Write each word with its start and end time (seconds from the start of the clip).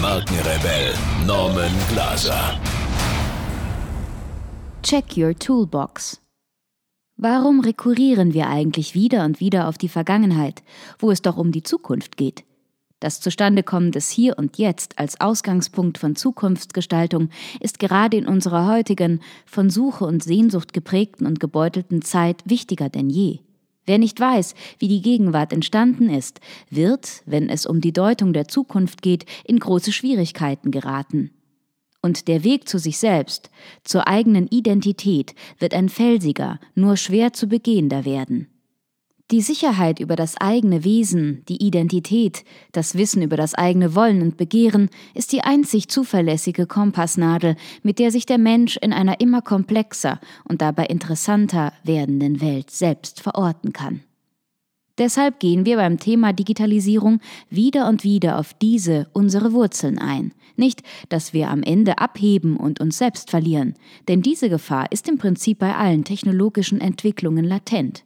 Markenrebell 0.00 0.94
Norman 1.26 1.72
Glaser. 1.90 2.58
Check 4.82 5.18
your 5.18 5.38
toolbox. 5.38 6.22
Warum 7.18 7.60
rekurrieren 7.60 8.32
wir 8.32 8.48
eigentlich 8.48 8.94
wieder 8.94 9.26
und 9.26 9.40
wieder 9.40 9.68
auf 9.68 9.76
die 9.76 9.90
Vergangenheit, 9.90 10.62
wo 10.98 11.10
es 11.10 11.20
doch 11.20 11.36
um 11.36 11.52
die 11.52 11.62
Zukunft 11.62 12.16
geht? 12.16 12.44
Das 12.98 13.20
Zustandekommen 13.20 13.92
des 13.92 14.08
Hier 14.08 14.38
und 14.38 14.56
Jetzt 14.56 14.98
als 14.98 15.20
Ausgangspunkt 15.20 15.98
von 15.98 16.16
Zukunftsgestaltung 16.16 17.28
ist 17.60 17.78
gerade 17.78 18.16
in 18.16 18.26
unserer 18.26 18.66
heutigen, 18.68 19.20
von 19.44 19.68
Suche 19.68 20.06
und 20.06 20.24
Sehnsucht 20.24 20.72
geprägten 20.72 21.26
und 21.26 21.40
gebeutelten 21.40 22.00
Zeit 22.00 22.42
wichtiger 22.46 22.88
denn 22.88 23.10
je. 23.10 23.40
Wer 23.90 23.98
nicht 23.98 24.20
weiß, 24.20 24.54
wie 24.78 24.86
die 24.86 25.02
Gegenwart 25.02 25.52
entstanden 25.52 26.10
ist, 26.10 26.38
wird, 26.70 27.24
wenn 27.26 27.48
es 27.48 27.66
um 27.66 27.80
die 27.80 27.92
Deutung 27.92 28.32
der 28.32 28.46
Zukunft 28.46 29.02
geht, 29.02 29.24
in 29.44 29.58
große 29.58 29.90
Schwierigkeiten 29.90 30.70
geraten. 30.70 31.32
Und 32.00 32.28
der 32.28 32.44
Weg 32.44 32.68
zu 32.68 32.78
sich 32.78 32.98
selbst, 32.98 33.50
zur 33.82 34.06
eigenen 34.06 34.46
Identität, 34.46 35.34
wird 35.58 35.74
ein 35.74 35.88
felsiger, 35.88 36.60
nur 36.76 36.96
schwer 36.96 37.32
zu 37.32 37.48
begehender 37.48 38.04
werden. 38.04 38.46
Die 39.30 39.42
Sicherheit 39.42 40.00
über 40.00 40.16
das 40.16 40.36
eigene 40.38 40.82
Wesen, 40.82 41.44
die 41.48 41.64
Identität, 41.64 42.44
das 42.72 42.96
Wissen 42.96 43.22
über 43.22 43.36
das 43.36 43.54
eigene 43.54 43.94
Wollen 43.94 44.22
und 44.22 44.36
Begehren 44.36 44.90
ist 45.14 45.30
die 45.30 45.42
einzig 45.42 45.88
zuverlässige 45.88 46.66
Kompassnadel, 46.66 47.54
mit 47.84 48.00
der 48.00 48.10
sich 48.10 48.26
der 48.26 48.38
Mensch 48.38 48.76
in 48.76 48.92
einer 48.92 49.20
immer 49.20 49.40
komplexer 49.40 50.18
und 50.48 50.62
dabei 50.62 50.86
interessanter 50.86 51.72
werdenden 51.84 52.40
Welt 52.40 52.72
selbst 52.72 53.20
verorten 53.20 53.72
kann. 53.72 54.00
Deshalb 54.98 55.38
gehen 55.38 55.64
wir 55.64 55.76
beim 55.76 56.00
Thema 56.00 56.32
Digitalisierung 56.32 57.20
wieder 57.48 57.88
und 57.88 58.02
wieder 58.02 58.36
auf 58.36 58.52
diese 58.52 59.08
unsere 59.12 59.52
Wurzeln 59.52 59.98
ein. 59.98 60.34
Nicht, 60.56 60.82
dass 61.08 61.32
wir 61.32 61.50
am 61.50 61.62
Ende 61.62 61.98
abheben 61.98 62.56
und 62.56 62.80
uns 62.80 62.98
selbst 62.98 63.30
verlieren, 63.30 63.74
denn 64.08 64.22
diese 64.22 64.50
Gefahr 64.50 64.90
ist 64.90 65.08
im 65.08 65.18
Prinzip 65.18 65.60
bei 65.60 65.76
allen 65.76 66.02
technologischen 66.02 66.80
Entwicklungen 66.80 67.44
latent. 67.44 68.04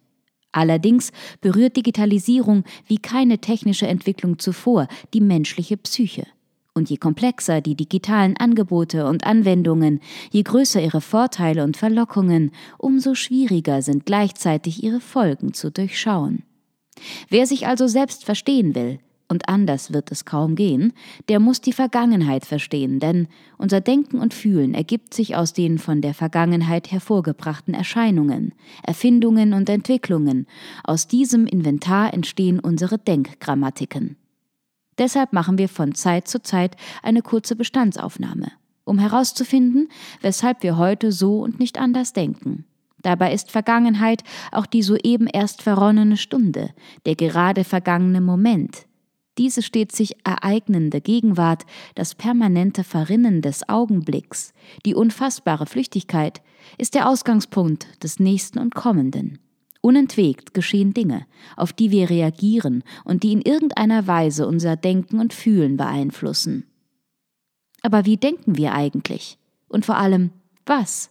Allerdings 0.55 1.11
berührt 1.41 1.77
Digitalisierung 1.77 2.63
wie 2.87 2.99
keine 2.99 3.39
technische 3.39 3.89
Entwicklung 3.89 4.39
zuvor 4.39 4.87
die 5.13 5.21
menschliche 5.21 5.77
Psyche. 5.77 6.29
Und 6.75 6.91
je 6.91 6.97
komplexer 6.97 7.61
die 7.61 7.75
digitalen 7.75 8.37
Angebote 8.37 9.07
und 9.07 9.27
Anwendungen, 9.27 10.01
je 10.31 10.45
größer 10.45 10.81
ihre 10.81 11.01
Vorteile 11.01 11.65
und 11.65 11.77
Verlockungen, 11.77 12.53
umso 12.79 13.17
schwieriger 13.17 13.83
sind 13.83 14.07
gleichzeitig 14.07 14.85
ihre 14.85 15.01
Folgen 15.01 15.55
zu 15.55 15.73
durchschauen. 15.73 16.45
Wer 17.29 17.49
sich 17.49 17.67
also 17.67 17.89
selbst 17.89 18.25
verstehen 18.25 18.77
will, 18.77 19.01
und 19.35 19.49
anders 19.49 19.93
wird 19.93 20.13
es 20.13 20.25
kaum 20.25 20.55
gehen, 20.55 20.93
der 21.29 21.41
muss 21.41 21.61
die 21.61 21.73
Vergangenheit 21.73 22.47
verstehen, 22.47 23.01
denn 23.01 23.27
unser 23.59 23.81
Denken 23.81 24.21
und 24.21 24.33
Fühlen 24.33 24.75
ergibt 24.75 25.13
sich 25.13 25.35
aus 25.35 25.53
den 25.53 25.79
von 25.79 26.01
der 26.01 26.15
Vergangenheit 26.15 26.93
hervorgebrachten 26.93 27.75
Erscheinungen, 27.75 28.55
Erfindungen 28.85 29.53
und 29.53 29.69
Entwicklungen. 29.69 30.47
Aus 30.85 31.09
diesem 31.09 31.47
Inventar 31.49 32.15
entstehen 32.15 32.61
unsere 32.61 32.97
Denkgrammatiken. 32.97 34.17
Deshalb 34.99 35.33
machen 35.33 35.59
wir 35.59 35.69
von 35.69 35.97
Zeit 35.97 36.29
zu 36.29 36.41
Zeit 36.41 36.77
eine 37.03 37.21
kurze 37.21 37.57
Bestandsaufnahme, 37.57 38.53
um 38.85 39.01
herauszufinden, 39.01 39.89
weshalb 40.21 40.63
wir 40.63 40.79
heute 40.79 41.11
so 41.11 41.41
und 41.41 41.59
nicht 41.59 41.77
anders 41.77 42.13
denken. 42.13 42.67
Dabei 43.03 43.35
ist 43.35 43.51
Vergangenheit 43.51 44.23
auch 44.51 44.67
die 44.67 44.83
soeben 44.83 45.27
erst 45.27 45.63
verronnene 45.63 46.17
Stunde, 46.17 46.71
der 47.05 47.17
gerade 47.17 47.65
vergangene 47.65 48.21
Moment, 48.21 48.87
diese 49.39 49.63
steht 49.63 49.93
sich 49.93 50.17
ereignende 50.25 51.01
Gegenwart, 51.01 51.65
das 51.95 52.15
permanente 52.15 52.85
Verrinnen 52.85 53.43
des 53.43 53.69
Augenblicks, 53.69 54.53
die 54.87 54.95
unfassbare 54.95 55.67
Flüchtigkeit, 55.67 56.41
ist 56.79 56.95
der 56.95 57.09
Ausgangspunkt 57.09 58.03
des 58.03 58.21
Nächsten 58.21 58.59
und 58.59 58.75
Kommenden. 58.75 59.39
Unentwegt 59.81 60.55
geschehen 60.55 60.95
Dinge, 60.95 61.27
auf 61.57 61.73
die 61.73 61.91
wir 61.91 62.09
reagieren 62.09 62.85
und 63.05 63.23
die 63.23 63.33
in 63.33 63.43
irgendeiner 63.43 64.07
Weise 64.07 64.47
unser 64.47 64.77
Denken 64.77 65.21
und 65.21 65.35
Fühlen 65.35 65.77
beeinflussen. 65.77 66.65
Aber 67.83 68.07
wie 68.07 68.17
denken 68.17 68.57
wir 68.57 68.73
eigentlich? 68.73 69.37
Und 69.69 69.85
vor 69.85 69.99
allem, 69.99 70.31
was? 70.65 71.11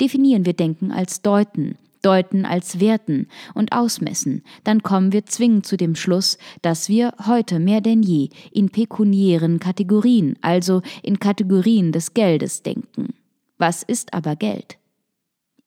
Definieren 0.00 0.46
wir 0.46 0.52
Denken 0.52 0.92
als 0.92 1.22
Deuten, 1.22 1.76
deuten 2.02 2.44
als 2.44 2.80
werten 2.80 3.28
und 3.54 3.72
ausmessen, 3.72 4.42
dann 4.64 4.82
kommen 4.82 5.12
wir 5.12 5.26
zwingend 5.26 5.66
zu 5.66 5.76
dem 5.76 5.94
Schluss, 5.94 6.38
dass 6.60 6.88
wir 6.88 7.14
heute 7.26 7.58
mehr 7.58 7.80
denn 7.80 8.02
je 8.02 8.28
in 8.50 8.70
pekuniären 8.70 9.60
Kategorien, 9.60 10.36
also 10.42 10.82
in 11.02 11.18
Kategorien 11.18 11.92
des 11.92 12.14
Geldes 12.14 12.62
denken. 12.62 13.14
Was 13.58 13.82
ist 13.82 14.12
aber 14.12 14.36
Geld? 14.36 14.78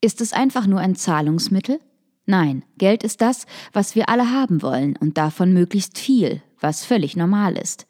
Ist 0.01 0.22
es 0.22 0.34
einfach 0.34 0.68
nur 0.68 0.79
ein 0.79 0.95
Zahlungsmittel? 0.95 1.79
Nein, 2.25 2.63
Geld 2.78 3.03
ist 3.03 3.22
das, 3.22 3.45
was 3.72 3.95
wir 3.95 4.09
alle 4.09 4.31
haben 4.31 4.62
wollen 4.62 4.97
und 4.97 5.18
davon 5.18 5.53
möglichst 5.53 5.97
viel, 5.97 6.41
was 6.59 6.84
völlig 6.84 7.16
normal 7.16 7.57
ist. 7.57 7.88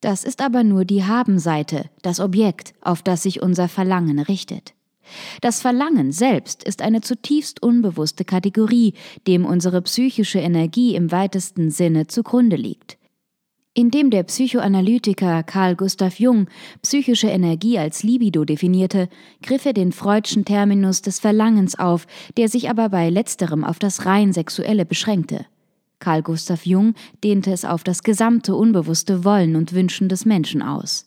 Das 0.00 0.22
ist 0.22 0.42
aber 0.42 0.64
nur 0.64 0.84
die 0.84 1.04
Habenseite, 1.04 1.88
das 2.02 2.20
Objekt, 2.20 2.74
auf 2.80 3.02
das 3.02 3.22
sich 3.22 3.42
unser 3.42 3.68
Verlangen 3.68 4.18
richtet. 4.18 4.73
Das 5.40 5.60
Verlangen 5.60 6.12
selbst 6.12 6.64
ist 6.64 6.82
eine 6.82 7.00
zutiefst 7.00 7.62
unbewusste 7.62 8.24
Kategorie, 8.24 8.94
dem 9.26 9.44
unsere 9.44 9.82
psychische 9.82 10.38
Energie 10.38 10.94
im 10.94 11.12
weitesten 11.12 11.70
Sinne 11.70 12.06
zugrunde 12.06 12.56
liegt. 12.56 12.98
Indem 13.76 14.10
der 14.10 14.22
Psychoanalytiker 14.22 15.42
Carl 15.42 15.74
Gustav 15.74 16.20
Jung 16.20 16.46
psychische 16.82 17.26
Energie 17.26 17.76
als 17.76 18.04
Libido 18.04 18.44
definierte, 18.44 19.08
griff 19.42 19.66
er 19.66 19.72
den 19.72 19.90
freudschen 19.90 20.44
Terminus 20.44 21.02
des 21.02 21.18
Verlangens 21.18 21.76
auf, 21.76 22.06
der 22.36 22.48
sich 22.48 22.70
aber 22.70 22.88
bei 22.88 23.10
letzterem 23.10 23.64
auf 23.64 23.80
das 23.80 24.06
rein 24.06 24.32
sexuelle 24.32 24.86
beschränkte. 24.86 25.46
Carl 25.98 26.22
Gustav 26.22 26.66
Jung 26.66 26.94
dehnte 27.24 27.50
es 27.50 27.64
auf 27.64 27.82
das 27.82 28.04
gesamte 28.04 28.54
unbewusste 28.54 29.24
Wollen 29.24 29.56
und 29.56 29.72
Wünschen 29.72 30.08
des 30.08 30.24
Menschen 30.24 30.62
aus. 30.62 31.06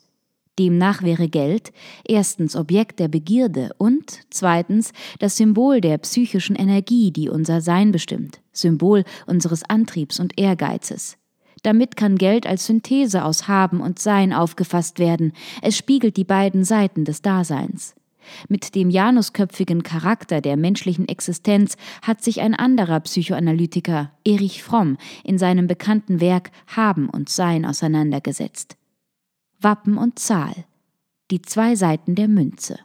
Demnach 0.60 1.04
wäre 1.04 1.30
Geld 1.30 1.72
erstens 2.04 2.56
Objekt 2.56 3.00
der 3.00 3.08
Begierde 3.08 3.70
und 3.78 4.22
zweitens 4.30 4.92
das 5.20 5.38
Symbol 5.38 5.82
der 5.82 5.98
psychischen 6.00 6.56
Energie, 6.56 7.12
die 7.12 7.30
unser 7.30 7.62
Sein 7.62 7.92
bestimmt, 7.92 8.42
Symbol 8.52 9.04
unseres 9.26 9.64
Antriebs 9.64 10.20
und 10.20 10.40
Ehrgeizes. 10.40 11.18
Damit 11.64 11.96
kann 11.96 12.18
Geld 12.18 12.48
als 12.48 12.66
Synthese 12.66 13.26
aus 13.26 13.48
Haben 13.48 13.82
und 13.82 14.00
Sein 14.00 14.34
aufgefasst 14.34 15.00
werden, 15.00 15.34
es 15.62 15.78
spiegelt 15.78 16.18
die 16.18 16.24
beiden 16.24 16.64
Seiten 16.64 17.06
des 17.06 17.22
Daseins. 17.22 17.96
Mit 18.50 18.76
dem 18.76 18.90
janusköpfigen 18.90 19.84
Charakter 19.84 20.42
der 20.42 20.58
menschlichen 20.58 21.08
Existenz 21.08 21.78
hat 22.02 22.24
sich 22.24 22.42
ein 22.42 22.54
anderer 22.54 23.00
Psychoanalytiker, 23.00 24.12
Erich 24.26 24.64
Fromm, 24.64 24.98
in 25.24 25.38
seinem 25.38 25.68
bekannten 25.68 26.20
Werk 26.20 26.52
Haben 26.68 27.10
und 27.10 27.30
Sein 27.30 27.66
auseinandergesetzt. 27.66 28.77
Wappen 29.60 29.98
und 29.98 30.20
Zahl, 30.20 30.66
die 31.32 31.42
zwei 31.42 31.76
Seiten 31.76 32.14
der 32.14 32.28
Münze. 32.28 32.78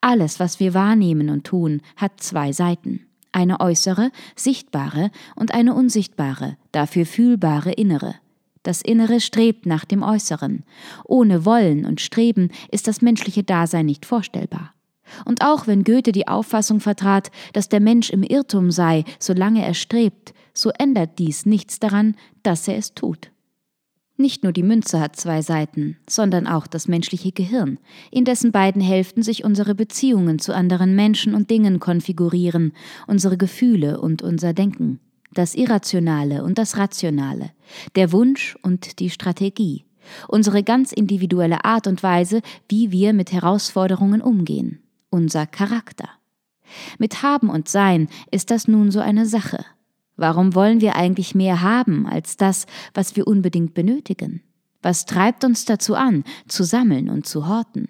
Alles, 0.00 0.40
was 0.40 0.58
wir 0.58 0.74
wahrnehmen 0.74 1.28
und 1.28 1.44
tun, 1.44 1.82
hat 1.96 2.20
zwei 2.20 2.52
Seiten. 2.52 3.06
Eine 3.30 3.60
äußere, 3.60 4.10
sichtbare 4.36 5.10
und 5.36 5.52
eine 5.54 5.74
unsichtbare, 5.74 6.56
dafür 6.70 7.04
fühlbare 7.04 7.72
innere. 7.72 8.14
Das 8.62 8.80
Innere 8.80 9.20
strebt 9.20 9.66
nach 9.66 9.84
dem 9.84 10.02
Äußeren. 10.02 10.64
Ohne 11.04 11.44
Wollen 11.44 11.84
und 11.84 12.00
Streben 12.00 12.50
ist 12.70 12.86
das 12.86 13.02
menschliche 13.02 13.42
Dasein 13.42 13.86
nicht 13.86 14.06
vorstellbar. 14.06 14.72
Und 15.24 15.44
auch 15.44 15.66
wenn 15.66 15.84
Goethe 15.84 16.12
die 16.12 16.28
Auffassung 16.28 16.80
vertrat, 16.80 17.30
dass 17.52 17.68
der 17.68 17.80
Mensch 17.80 18.10
im 18.10 18.22
Irrtum 18.22 18.70
sei, 18.70 19.04
solange 19.18 19.64
er 19.64 19.74
strebt, 19.74 20.32
so 20.54 20.70
ändert 20.78 21.18
dies 21.18 21.44
nichts 21.44 21.80
daran, 21.80 22.16
dass 22.42 22.68
er 22.68 22.76
es 22.76 22.94
tut. 22.94 23.31
Nicht 24.16 24.42
nur 24.42 24.52
die 24.52 24.62
Münze 24.62 25.00
hat 25.00 25.16
zwei 25.16 25.42
Seiten, 25.42 25.96
sondern 26.08 26.46
auch 26.46 26.66
das 26.66 26.86
menschliche 26.86 27.32
Gehirn, 27.32 27.78
in 28.10 28.24
dessen 28.24 28.52
beiden 28.52 28.82
Hälften 28.82 29.22
sich 29.22 29.44
unsere 29.44 29.74
Beziehungen 29.74 30.38
zu 30.38 30.54
anderen 30.54 30.94
Menschen 30.94 31.34
und 31.34 31.50
Dingen 31.50 31.80
konfigurieren, 31.80 32.72
unsere 33.06 33.36
Gefühle 33.36 34.00
und 34.00 34.22
unser 34.22 34.52
Denken, 34.52 35.00
das 35.32 35.54
Irrationale 35.54 36.44
und 36.44 36.58
das 36.58 36.76
Rationale, 36.76 37.50
der 37.96 38.12
Wunsch 38.12 38.56
und 38.62 39.00
die 39.00 39.10
Strategie, 39.10 39.84
Unsere 40.28 40.62
ganz 40.62 40.92
individuelle 40.92 41.64
Art 41.64 41.86
und 41.86 42.02
Weise, 42.02 42.42
wie 42.68 42.90
wir 42.90 43.12
mit 43.12 43.32
Herausforderungen 43.32 44.20
umgehen. 44.20 44.82
Unser 45.10 45.46
Charakter. 45.46 46.08
Mit 46.98 47.22
Haben 47.22 47.50
und 47.50 47.68
Sein 47.68 48.08
ist 48.30 48.50
das 48.50 48.66
nun 48.66 48.90
so 48.90 49.00
eine 49.00 49.26
Sache. 49.26 49.64
Warum 50.22 50.54
wollen 50.54 50.80
wir 50.80 50.94
eigentlich 50.94 51.34
mehr 51.34 51.62
haben 51.62 52.06
als 52.06 52.36
das, 52.36 52.66
was 52.94 53.16
wir 53.16 53.26
unbedingt 53.26 53.74
benötigen? 53.74 54.40
Was 54.80 55.04
treibt 55.04 55.42
uns 55.42 55.64
dazu 55.64 55.96
an, 55.96 56.22
zu 56.46 56.62
sammeln 56.62 57.10
und 57.10 57.26
zu 57.26 57.48
horten? 57.48 57.88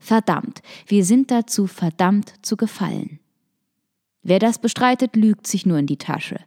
Verdammt, 0.00 0.60
wir 0.88 1.04
sind 1.04 1.30
dazu 1.30 1.68
verdammt 1.68 2.34
zu 2.42 2.56
gefallen. 2.56 3.20
Wer 4.24 4.40
das 4.40 4.58
bestreitet, 4.58 5.14
lügt 5.14 5.46
sich 5.46 5.66
nur 5.66 5.78
in 5.78 5.86
die 5.86 5.98
Tasche. 5.98 6.40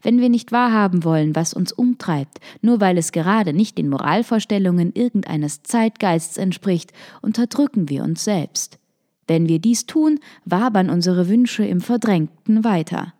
Wenn 0.00 0.18
wir 0.18 0.30
nicht 0.30 0.50
wahrhaben 0.50 1.04
wollen, 1.04 1.36
was 1.36 1.52
uns 1.52 1.70
umtreibt, 1.70 2.38
nur 2.62 2.80
weil 2.80 2.96
es 2.96 3.12
gerade 3.12 3.52
nicht 3.52 3.76
den 3.76 3.90
Moralvorstellungen 3.90 4.94
irgendeines 4.94 5.62
Zeitgeists 5.62 6.38
entspricht, 6.38 6.94
unterdrücken 7.20 7.90
wir 7.90 8.02
uns 8.02 8.24
selbst. 8.24 8.78
Wenn 9.26 9.46
wir 9.46 9.58
dies 9.58 9.84
tun, 9.84 10.20
wabern 10.46 10.88
unsere 10.88 11.28
Wünsche 11.28 11.66
im 11.66 11.82
Verdrängten 11.82 12.64
weiter. 12.64 13.12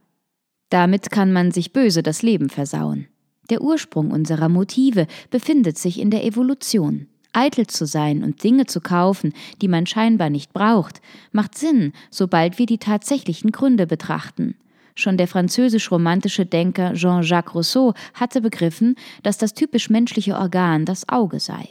Damit 0.70 1.10
kann 1.10 1.32
man 1.32 1.50
sich 1.50 1.72
böse 1.72 2.02
das 2.02 2.22
Leben 2.22 2.50
versauen. 2.50 3.06
Der 3.50 3.62
Ursprung 3.62 4.10
unserer 4.10 4.48
Motive 4.48 5.06
befindet 5.30 5.78
sich 5.78 5.98
in 5.98 6.10
der 6.10 6.24
Evolution. 6.24 7.08
Eitel 7.32 7.66
zu 7.66 7.86
sein 7.86 8.22
und 8.22 8.42
Dinge 8.42 8.66
zu 8.66 8.80
kaufen, 8.80 9.32
die 9.62 9.68
man 9.68 9.86
scheinbar 9.86 10.30
nicht 10.30 10.52
braucht, 10.52 11.00
macht 11.32 11.56
Sinn, 11.56 11.92
sobald 12.10 12.58
wir 12.58 12.66
die 12.66 12.78
tatsächlichen 12.78 13.52
Gründe 13.52 13.86
betrachten. 13.86 14.56
Schon 14.94 15.16
der 15.16 15.28
französisch-romantische 15.28 16.44
Denker 16.44 16.94
Jean-Jacques 16.94 17.54
Rousseau 17.54 17.94
hatte 18.14 18.40
begriffen, 18.40 18.96
dass 19.22 19.38
das 19.38 19.54
typisch 19.54 19.90
menschliche 19.90 20.36
Organ 20.36 20.84
das 20.84 21.08
Auge 21.08 21.38
sei. 21.38 21.68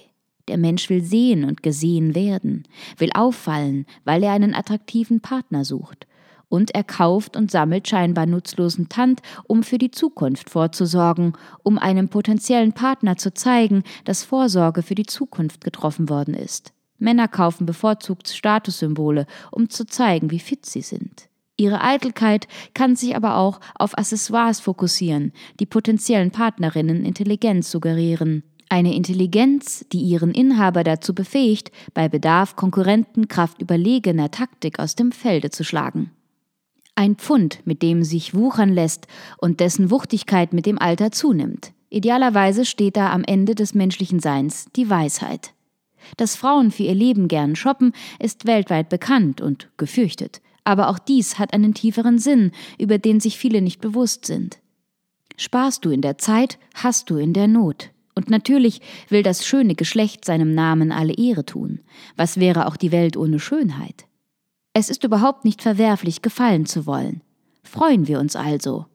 Der 0.48 0.58
Mensch 0.58 0.90
will 0.90 1.04
sehen 1.04 1.44
und 1.44 1.62
gesehen 1.62 2.16
werden, 2.16 2.64
will 2.98 3.10
auffallen, 3.14 3.86
weil 4.06 4.24
er 4.24 4.32
einen 4.32 4.56
attraktiven 4.56 5.20
Partner 5.20 5.66
sucht. 5.66 6.08
Und 6.50 6.74
er 6.74 6.84
kauft 6.84 7.36
und 7.36 7.52
sammelt 7.52 7.88
scheinbar 7.88 8.26
nutzlosen 8.26 8.88
Tand, 8.90 9.22
um 9.48 9.64
für 9.64 9.78
die 9.78 9.92
Zukunft 9.92 10.50
vorzusorgen, 10.50 11.34
um 11.64 11.78
einem 11.78 12.10
potenziellen 12.10 12.74
Partner 12.74 13.18
zu 13.18 13.34
zeigen, 13.34 13.84
dass 14.06 14.24
Vorsorge 14.24 14.82
für 14.82 14.96
die 14.96 15.06
Zukunft 15.06 15.64
getroffen 15.64 16.10
worden 16.10 16.34
ist. 16.34 16.74
Männer 17.00 17.28
kaufen 17.28 17.66
bevorzugt 17.66 18.30
Statussymbole, 18.30 19.28
um 19.52 19.70
zu 19.70 19.86
zeigen, 19.86 20.32
wie 20.32 20.40
fit 20.40 20.66
sie 20.66 20.82
sind. 20.82 21.30
Ihre 21.58 21.82
Eitelkeit 21.82 22.48
kann 22.74 22.96
sich 22.96 23.16
aber 23.16 23.38
auch 23.38 23.60
auf 23.76 23.98
Accessoires 23.98 24.60
fokussieren, 24.60 25.34
die 25.60 25.66
potenziellen 25.66 26.32
Partnerinnen 26.32 27.04
Intelligenz 27.04 27.72
suggerieren. 27.72 28.44
Eine 28.70 28.96
Intelligenz, 28.96 29.86
die 29.92 30.02
ihren 30.02 30.32
Inhaber 30.32 30.84
dazu 30.84 31.16
befähigt, 31.16 31.72
bei 31.94 32.10
Bedarf 32.10 32.56
Konkurrenten 32.56 33.28
kraft 33.28 33.62
überlegener 33.62 34.30
Taktik 34.30 34.80
aus 34.80 34.96
dem 34.96 35.12
Felde 35.12 35.50
zu 35.50 35.64
schlagen. 35.64 36.12
Ein 36.98 37.16
Pfund, 37.16 37.60
mit 37.64 37.84
dem 37.84 38.04
sich 38.04 38.34
wuchern 38.34 38.74
lässt 38.74 39.06
und 39.38 39.60
dessen 39.60 39.92
Wuchtigkeit 39.92 40.52
mit 40.52 40.66
dem 40.66 40.80
Alter 40.80 41.12
zunimmt. 41.12 41.72
Idealerweise 41.92 42.66
steht 42.66 42.98
da 42.98 43.12
am 43.12 43.24
Ende 43.24 43.54
des 43.54 43.76
menschlichen 43.76 44.20
Seins 44.20 44.66
die 44.76 44.90
Weisheit. 44.90 45.54
Dass 46.18 46.36
Frauen 46.36 46.72
für 46.72 46.82
ihr 46.82 46.96
Leben 46.96 47.28
gern 47.28 47.56
shoppen, 47.56 47.94
ist 48.18 48.48
weltweit 48.48 48.90
bekannt 48.90 49.42
und 49.42 49.70
gefürchtet. 49.78 50.42
Aber 50.64 50.90
auch 50.90 50.98
dies 50.98 51.38
hat 51.38 51.54
einen 51.54 51.76
tieferen 51.76 52.18
Sinn, 52.18 52.50
über 52.80 52.98
den 52.98 53.20
sich 53.20 53.38
viele 53.38 53.62
nicht 53.62 53.80
bewusst 53.80 54.26
sind. 54.26 54.58
Sparst 55.36 55.86
du 55.86 55.92
in 55.92 56.02
der 56.02 56.18
Zeit, 56.18 56.58
hast 56.74 57.12
du 57.12 57.18
in 57.18 57.34
der 57.34 57.48
Not. 57.48 57.92
Und 58.16 58.32
natürlich 58.32 58.82
will 59.10 59.22
das 59.22 59.46
schöne 59.46 59.76
Geschlecht 59.76 60.26
seinem 60.26 60.56
Namen 60.56 60.92
alle 60.92 61.14
Ehre 61.14 61.46
tun. 61.46 61.82
Was 62.16 62.40
wäre 62.40 62.66
auch 62.66 62.76
die 62.76 62.92
Welt 62.92 63.18
ohne 63.18 63.38
Schönheit? 63.38 64.08
Es 64.79 64.91
ist 64.91 65.03
überhaupt 65.03 65.44
nicht 65.44 65.63
verwerflich, 65.63 66.21
gefallen 66.21 66.68
zu 66.68 66.85
wollen. 66.85 67.21
Freuen 67.63 68.07
wir 68.07 68.19
uns 68.19 68.35
also. 68.35 68.85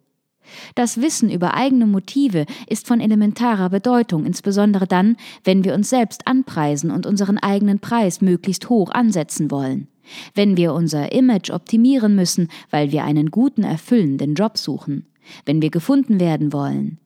Das 0.76 1.00
Wissen 1.00 1.28
über 1.28 1.54
eigene 1.54 1.86
Motive 1.86 2.46
ist 2.68 2.86
von 2.86 3.00
elementarer 3.00 3.68
Bedeutung, 3.68 4.24
insbesondere 4.24 4.86
dann, 4.86 5.16
wenn 5.42 5.64
wir 5.64 5.74
uns 5.74 5.90
selbst 5.90 6.28
anpreisen 6.28 6.92
und 6.92 7.04
unseren 7.04 7.36
eigenen 7.36 7.80
Preis 7.80 8.20
möglichst 8.20 8.68
hoch 8.68 8.92
ansetzen 8.92 9.50
wollen. 9.50 9.88
Wenn 10.36 10.56
wir 10.56 10.72
unser 10.72 11.10
Image 11.10 11.50
optimieren 11.50 12.14
müssen, 12.14 12.46
weil 12.70 12.92
wir 12.92 13.02
einen 13.02 13.32
guten, 13.32 13.64
erfüllenden 13.64 14.36
Job 14.36 14.58
suchen. 14.58 15.06
Wenn 15.46 15.62
wir 15.62 15.70
gefunden 15.70 16.20
werden 16.20 16.52
wollen. 16.52 16.98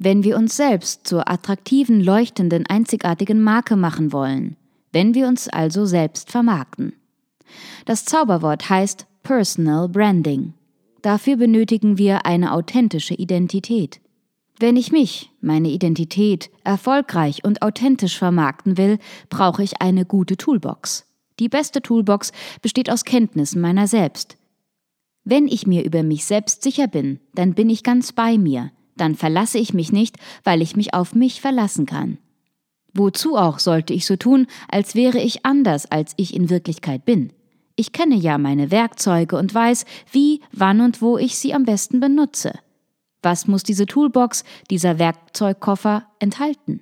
Wenn 0.00 0.24
wir 0.24 0.36
uns 0.36 0.56
selbst 0.56 1.06
zur 1.06 1.30
attraktiven, 1.30 2.00
leuchtenden, 2.00 2.66
einzigartigen 2.66 3.40
Marke 3.40 3.76
machen 3.76 4.12
wollen, 4.12 4.56
wenn 4.90 5.14
wir 5.14 5.28
uns 5.28 5.46
also 5.48 5.84
selbst 5.86 6.32
vermarkten. 6.32 6.92
Das 7.84 8.04
Zauberwort 8.04 8.68
heißt 8.68 9.06
Personal 9.22 9.88
Branding. 9.88 10.54
Dafür 11.02 11.36
benötigen 11.36 11.98
wir 11.98 12.26
eine 12.26 12.52
authentische 12.52 13.14
Identität. 13.14 14.00
Wenn 14.58 14.76
ich 14.76 14.90
mich, 14.90 15.30
meine 15.40 15.68
Identität, 15.68 16.50
erfolgreich 16.64 17.44
und 17.44 17.62
authentisch 17.62 18.18
vermarkten 18.18 18.78
will, 18.78 18.98
brauche 19.28 19.62
ich 19.62 19.82
eine 19.82 20.04
gute 20.04 20.36
Toolbox. 20.36 21.06
Die 21.38 21.48
beste 21.48 21.82
Toolbox 21.82 22.32
besteht 22.62 22.90
aus 22.90 23.04
Kenntnissen 23.04 23.60
meiner 23.60 23.86
selbst. 23.86 24.38
Wenn 25.24 25.48
ich 25.48 25.66
mir 25.66 25.84
über 25.84 26.02
mich 26.02 26.24
selbst 26.24 26.62
sicher 26.62 26.86
bin, 26.86 27.20
dann 27.34 27.54
bin 27.54 27.68
ich 27.68 27.82
ganz 27.82 28.12
bei 28.12 28.38
mir, 28.38 28.70
dann 28.96 29.14
verlasse 29.14 29.58
ich 29.58 29.74
mich 29.74 29.92
nicht, 29.92 30.16
weil 30.44 30.62
ich 30.62 30.76
mich 30.76 30.94
auf 30.94 31.14
mich 31.14 31.40
verlassen 31.40 31.84
kann. 31.84 32.18
Wozu 32.96 33.36
auch 33.36 33.58
sollte 33.58 33.92
ich 33.92 34.06
so 34.06 34.16
tun, 34.16 34.46
als 34.68 34.94
wäre 34.94 35.18
ich 35.18 35.44
anders, 35.44 35.90
als 35.90 36.14
ich 36.16 36.34
in 36.34 36.48
Wirklichkeit 36.48 37.04
bin? 37.04 37.30
Ich 37.74 37.92
kenne 37.92 38.14
ja 38.14 38.38
meine 38.38 38.70
Werkzeuge 38.70 39.36
und 39.36 39.54
weiß, 39.54 39.84
wie, 40.10 40.40
wann 40.52 40.80
und 40.80 41.02
wo 41.02 41.18
ich 41.18 41.36
sie 41.36 41.52
am 41.52 41.64
besten 41.64 42.00
benutze. 42.00 42.54
Was 43.22 43.46
muss 43.46 43.64
diese 43.64 43.84
Toolbox, 43.84 44.44
dieser 44.70 44.98
Werkzeugkoffer 44.98 46.06
enthalten? 46.20 46.80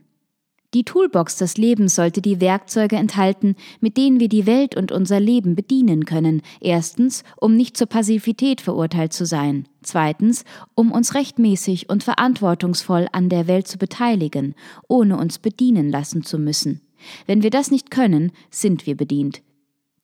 Die 0.75 0.82
Toolbox 0.82 1.37
des 1.37 1.56
Lebens 1.56 1.94
sollte 1.94 2.21
die 2.21 2.41
Werkzeuge 2.41 2.97
enthalten, 2.97 3.55
mit 3.81 3.97
denen 3.97 4.19
wir 4.19 4.29
die 4.29 4.44
Welt 4.44 4.76
und 4.76 4.91
unser 4.91 5.21
Leben 5.21 5.55
bedienen 5.55 6.05
können. 6.05 6.43
Erstens, 6.61 7.23
um 7.37 7.55
nicht 7.55 7.76
zur 7.76 7.87
Passivität 7.87 8.61
verurteilt 8.61 9.12
zu 9.12 9.25
sein. 9.25 9.69
Zweitens, 9.82 10.44
um 10.75 10.91
uns 10.91 11.15
rechtmäßig 11.15 11.88
und 11.91 12.03
verantwortungsvoll 12.03 13.06
an 13.12 13.29
der 13.29 13.47
Welt 13.47 13.69
zu 13.69 13.79
beteiligen, 13.79 14.56
ohne 14.88 15.17
uns 15.17 15.38
bedienen 15.38 15.91
lassen 15.91 16.25
zu 16.25 16.41
müssen. 16.41 16.81
Wenn 17.27 17.44
wir 17.44 17.51
das 17.51 17.70
nicht 17.70 17.93
können, 17.93 18.32
sind 18.51 18.84
wir 18.84 18.96
bedient. 18.96 19.43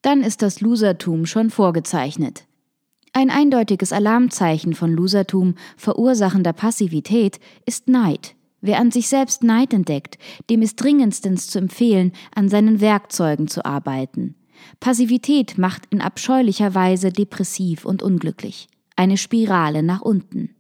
Dann 0.03 0.23
ist 0.23 0.41
das 0.41 0.61
Losertum 0.61 1.27
schon 1.27 1.51
vorgezeichnet. 1.51 2.45
Ein 3.13 3.31
eindeutiges 3.31 3.93
Alarmzeichen 3.93 4.75
von 4.75 4.93
Losertum 4.93 5.57
verursachender 5.77 6.53
Passivität 6.53 7.41
ist 7.67 7.89
Neid, 7.89 8.37
Wer 8.61 8.79
an 8.79 8.91
sich 8.91 9.09
selbst 9.09 9.43
Neid 9.43 9.73
entdeckt, 9.73 10.19
dem 10.51 10.63
ist 10.63 10.77
dringendstens 10.77 11.49
zu 11.49 11.59
empfehlen, 11.59 12.13
an 12.35 12.49
seinen 12.49 12.81
Werkzeugen 12.81 13.49
zu 13.49 13.65
arbeiten. 13.65 14.35
Passivität 14.81 15.57
macht 15.57 15.85
in 15.91 16.01
abscheulicher 16.01 16.75
Weise 16.75 17.11
depressiv 17.11 17.85
und 17.85 18.03
unglücklich. 18.03 18.69
Eine 18.97 19.17
Spirale 19.17 19.83
nach 19.83 20.03
unten. 20.03 20.55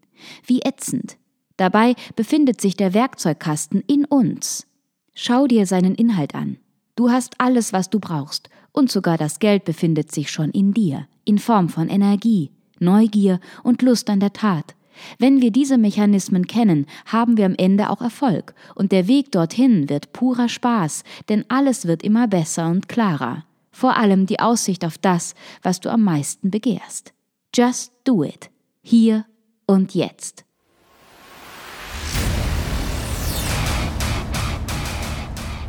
Wie 0.46 0.62
ätzend. 0.62 1.18
Dabei 1.56 1.94
befindet 2.16 2.60
sich 2.60 2.76
der 2.76 2.94
Werkzeugkasten 2.94 3.82
in 3.86 4.06
uns. 4.06 4.66
Schau 5.14 5.46
dir 5.46 5.66
seinen 5.66 5.94
Inhalt 5.94 6.34
an. 6.34 6.56
Du 6.96 7.10
hast 7.10 7.34
alles, 7.38 7.72
was 7.74 7.90
du 7.90 8.00
brauchst, 8.00 8.48
und 8.72 8.90
sogar 8.90 9.18
das 9.18 9.38
Geld 9.38 9.64
befindet 9.64 10.12
sich 10.12 10.30
schon 10.30 10.50
in 10.50 10.72
dir, 10.72 11.06
in 11.24 11.38
Form 11.38 11.68
von 11.68 11.88
Energie, 11.88 12.50
Neugier 12.78 13.40
und 13.62 13.82
Lust 13.82 14.08
an 14.08 14.20
der 14.20 14.32
Tat. 14.32 14.74
Wenn 15.18 15.40
wir 15.40 15.50
diese 15.50 15.78
Mechanismen 15.78 16.46
kennen, 16.46 16.86
haben 17.06 17.36
wir 17.36 17.46
am 17.46 17.54
Ende 17.56 17.90
auch 17.90 18.00
Erfolg, 18.00 18.54
und 18.74 18.92
der 18.92 19.08
Weg 19.08 19.32
dorthin 19.32 19.88
wird 19.88 20.12
purer 20.12 20.48
Spaß, 20.48 21.04
denn 21.28 21.44
alles 21.48 21.86
wird 21.86 22.02
immer 22.02 22.28
besser 22.28 22.68
und 22.68 22.88
klarer. 22.88 23.44
Vor 23.72 23.96
allem 23.96 24.26
die 24.26 24.40
Aussicht 24.40 24.84
auf 24.84 24.98
das, 24.98 25.34
was 25.62 25.80
du 25.80 25.90
am 25.90 26.02
meisten 26.02 26.50
begehrst. 26.50 27.12
Just 27.54 27.92
do 28.04 28.24
it. 28.24 28.50
Hier 28.82 29.24
und 29.66 29.94
jetzt. 29.94 30.44